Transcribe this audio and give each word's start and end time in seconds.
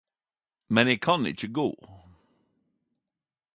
Men 0.73 0.89
eg 0.93 0.99
kan 1.07 1.21
ikkje 1.31 1.49
gå 1.57 1.67